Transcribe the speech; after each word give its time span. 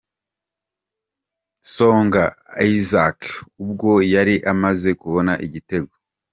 Songa 1.75 2.23
Isaie 2.75 3.31
ubwo 3.63 3.89
yari 4.13 4.35
amaze 4.51 4.89
kubona 5.01 5.33
igitego. 5.45 5.93